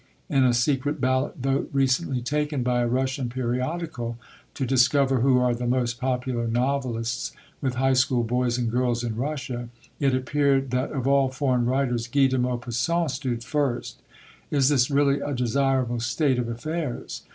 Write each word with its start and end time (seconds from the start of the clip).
In 0.29 0.43
a 0.43 0.51
secret 0.51 0.99
ballot 0.99 1.37
vote 1.37 1.69
recently 1.71 2.21
taken 2.23 2.63
by 2.63 2.81
a 2.81 2.87
Russian 2.87 3.29
periodical, 3.29 4.17
to 4.55 4.65
discover 4.65 5.21
who 5.21 5.37
are 5.37 5.53
the 5.53 5.67
most 5.67 5.99
popular 5.99 6.47
novelists 6.47 7.33
with 7.61 7.75
high 7.75 7.93
school 7.93 8.23
boys 8.23 8.57
and 8.57 8.71
girls 8.71 9.03
in 9.03 9.15
Russia, 9.15 9.69
it 9.99 10.15
appeared 10.15 10.71
that 10.71 10.91
of 10.91 11.05
all 11.05 11.29
foreign 11.29 11.67
writers 11.67 12.07
Guy 12.07 12.25
de 12.25 12.39
Maupassant 12.39 13.11
stood 13.11 13.43
first. 13.43 14.01
Is 14.49 14.69
this 14.69 14.89
really 14.89 15.19
a 15.19 15.35
desirable 15.35 15.99
state 15.99 16.39
of 16.39 16.49
affairs? 16.49 17.21